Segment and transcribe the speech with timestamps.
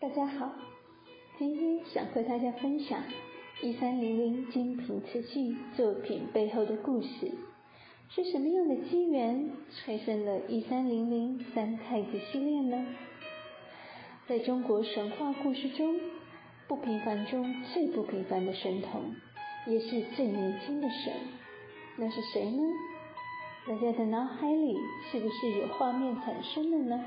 [0.00, 0.52] 大家好，
[1.38, 3.02] 今天想和大家分享
[3.60, 7.32] 一三零零精品瓷器作品背后的故事，
[8.08, 12.86] 是什么样的机缘催生了一三零零三太子系列呢？
[14.28, 15.98] 在中国神话故事中，
[16.68, 19.16] 不平凡中最不平凡的神童，
[19.66, 21.12] 也是最年轻的神，
[21.96, 22.62] 那是谁呢？
[23.66, 24.78] 大家的脑海里
[25.10, 27.04] 是不是有画面产生了呢？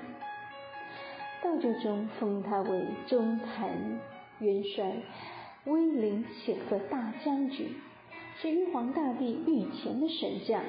[1.44, 4.00] 道教中封他为中坛
[4.40, 4.94] 元帅，
[5.66, 7.68] 威灵显赫大将军，
[8.40, 10.64] 是玉皇大帝御前的神将，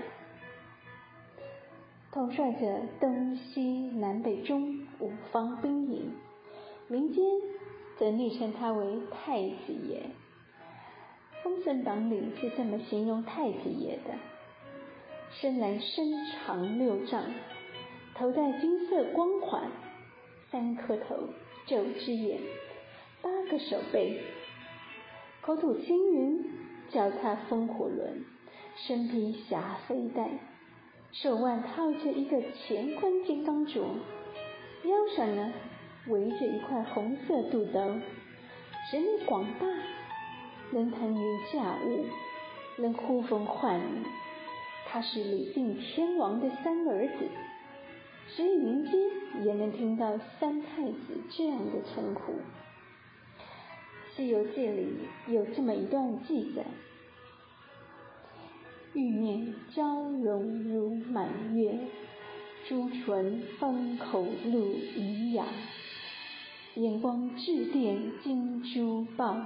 [2.11, 3.63] 统帅着东西
[3.99, 6.11] 南北中五方兵营。
[6.89, 7.23] 民间
[7.99, 10.03] 则昵称他为太子爷。
[11.45, 14.15] 《封神榜》里是这么形容太子爷的：
[15.33, 17.25] 生来身长六丈，
[18.15, 19.71] 头戴金色光环。
[20.53, 21.31] 三颗头，
[21.65, 22.39] 九只眼，
[23.23, 24.21] 八个手背，
[25.41, 26.45] 口吐青云，
[26.91, 28.23] 脚踏风火轮，
[28.77, 30.29] 身披霞飞带，
[31.11, 33.81] 手腕套着一个乾坤金刚镯，
[34.85, 35.55] 腰上呢
[36.09, 37.81] 围着一块红色肚兜，
[38.91, 39.67] 神力广大，
[40.73, 42.05] 能腾云驾雾，
[42.77, 44.05] 能呼风唤雨。
[44.87, 47.27] 他是李定天王的三儿子。
[48.35, 48.95] 所以民间
[49.45, 52.33] 也能听到三太子这样的称呼。
[54.17, 54.89] 《西游记》里
[55.29, 56.65] 有这么一段记载：
[58.95, 61.79] 玉面娇容如满月，
[62.69, 65.45] 朱唇方口露银牙，
[66.75, 69.37] 眼光致电金珠宝，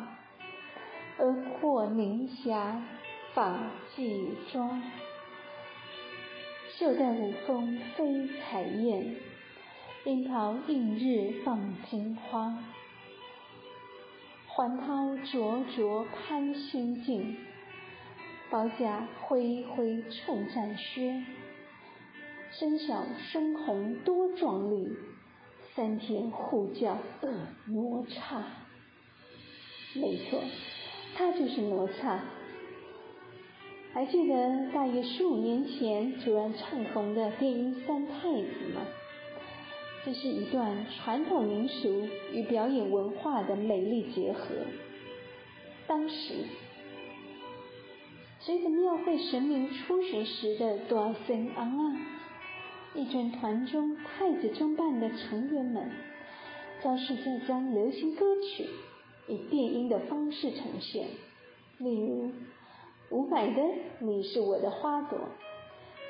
[1.19, 2.83] 额阔凝霞
[3.35, 4.81] 发髻妆。
[6.79, 9.17] 袖带五峰飞彩燕，
[10.05, 12.63] 樱桃映日放金花。
[14.47, 17.39] 环涛灼灼攀心镜，
[18.51, 21.25] 宝甲恢恢衬战靴。
[22.51, 24.95] 身小身红多壮丽，
[25.75, 27.33] 三天护教恶
[27.69, 28.43] 哪吒。
[29.95, 30.43] 没错，
[31.15, 32.21] 他就是哪吒。
[33.97, 38.83] 还记得大约十五年前突然唱红的电音《三太子》吗？
[40.05, 44.55] 这是一段传统民俗与表演文化的美丽结合。
[45.87, 46.35] 当时，
[48.41, 51.97] 随着庙会神明出巡时的多声昂啊，
[52.95, 55.91] 一尊团中太子装扮的成员们，
[56.83, 58.67] 招式在将流行歌曲
[59.27, 61.07] 以电音的方式呈现，
[61.79, 62.31] 例如。
[63.11, 63.63] 伍佰的
[64.01, 65.19] 《你是我的花朵》，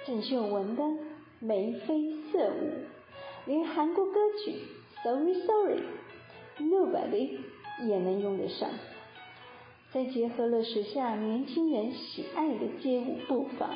[0.06, 0.82] 郑秀文的
[1.40, 2.64] 《眉飞色舞》，
[3.44, 4.12] 连韩国歌
[4.42, 4.52] 曲
[5.02, 5.82] 《Sorry Sorry》
[6.62, 7.38] ，Nobody
[7.86, 8.70] 也能用得上。
[9.92, 13.74] 再结合了时下年轻人喜爱的街舞步伐，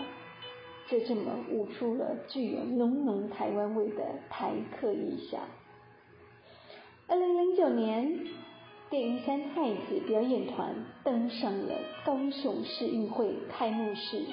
[0.89, 5.43] 就这么舞出了具有浓浓台湾味的台客意象。
[7.07, 8.19] 二零零九年。
[8.91, 10.75] 电音三太子表演团
[11.05, 14.25] 登上了高雄市运会开幕式，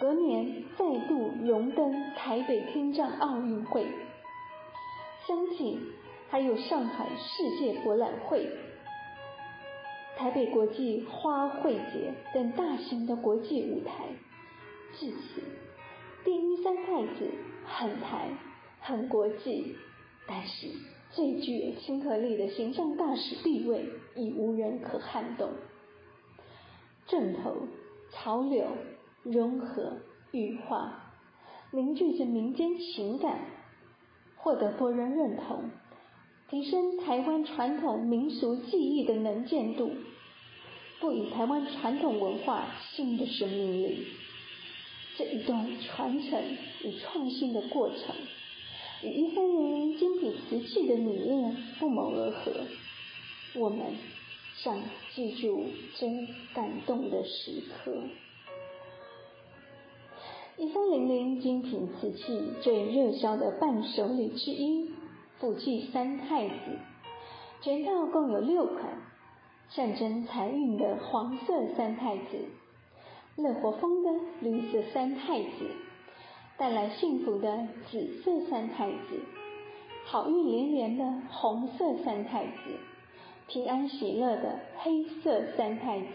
[0.00, 3.86] 隔年再度荣登台北听障奥运会，
[5.28, 5.78] 相继
[6.28, 8.48] 还有上海世界博览会、
[10.16, 14.06] 台北国际花卉节等大型的国际舞台。
[14.98, 15.40] 至此，
[16.24, 17.30] 电音三太子
[17.64, 18.28] 很台、
[18.80, 19.76] 很国际，
[20.26, 20.66] 但是。
[21.12, 23.86] 最具亲和力的形象大使地位
[24.16, 25.50] 已无人可撼动。
[27.06, 27.68] 正头
[28.12, 28.66] 潮流
[29.22, 29.98] 融合
[30.30, 31.12] 羽化，
[31.70, 33.40] 凝聚着民间情感，
[34.36, 35.70] 获得多人认同，
[36.48, 39.90] 提升台湾传统民俗技艺的能见度，
[41.00, 44.06] 赋予台湾传统文化新的生命力。
[45.18, 46.42] 这一段传承
[46.84, 48.14] 与创新的过程。
[49.02, 52.52] 与一三零零精品瓷器的理念不谋而合，
[53.56, 53.96] 我们
[54.54, 54.80] 想
[55.12, 55.64] 记住
[55.96, 56.06] 这
[56.54, 57.92] 感动的时刻。
[60.56, 64.92] 一三零零精品瓷器最热销的伴手礼之一，
[65.40, 66.54] 福气三太子，
[67.60, 69.02] 全套共有六款，
[69.70, 72.22] 象征财运的黄色三太子，
[73.34, 74.10] 乐活风的
[74.42, 75.48] 绿色三太子。
[76.62, 79.20] 带来幸福的紫色三太子，
[80.04, 82.52] 好运连连的红色三太子，
[83.48, 86.06] 平安喜乐的黑色三太子，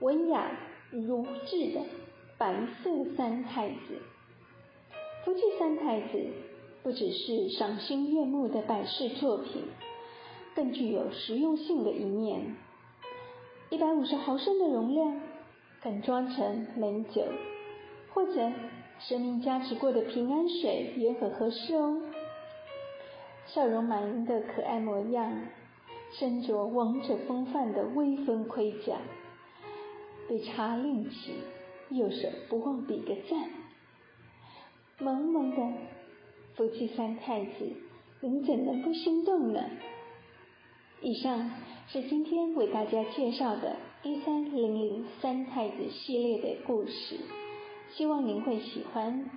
[0.00, 0.52] 文雅
[0.90, 1.80] 如质的
[2.36, 2.54] 白
[2.84, 4.02] 色三太子。
[5.24, 6.26] 福气三太子
[6.82, 9.62] 不只是赏心悦目的摆饰作品，
[10.54, 12.56] 更具有实用性的一面。
[13.70, 15.18] 一百五十毫升的容量，
[15.80, 17.24] 敢装成美酒，
[18.12, 18.52] 或者
[19.08, 22.02] 生命加持过的平安水也很合适哦。
[23.46, 25.46] 笑容满盈的可爱模样，
[26.12, 28.98] 身着王者风范的威风盔甲，
[30.28, 31.34] 被查令起，
[31.88, 33.50] 右手不忘比个赞。
[34.98, 35.72] 萌萌的
[36.54, 37.72] 夫妻三太子，
[38.20, 39.64] 您怎能不心动呢？
[41.00, 41.50] 以上
[41.88, 47.16] 是今天为大家介绍的一三零零三太子系列的故事，
[47.96, 49.28] 希望您会喜欢。